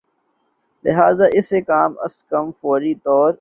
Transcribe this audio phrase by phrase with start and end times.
[0.85, 3.29] لہذا اسے کم از کم فوری طور